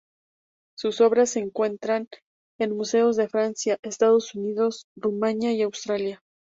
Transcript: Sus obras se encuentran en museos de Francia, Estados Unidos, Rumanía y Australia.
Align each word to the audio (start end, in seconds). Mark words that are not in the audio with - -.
Sus 0.75 0.99
obras 0.99 1.29
se 1.29 1.41
encuentran 1.41 2.09
en 2.57 2.75
museos 2.75 3.17
de 3.17 3.29
Francia, 3.29 3.77
Estados 3.83 4.33
Unidos, 4.33 4.87
Rumanía 4.97 5.53
y 5.53 5.61
Australia. 5.61 6.23